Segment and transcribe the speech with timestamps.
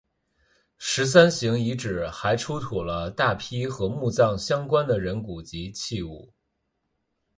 [0.79, 6.33] 十三行遗址还出土了大批和墓葬相关的人骨及器物。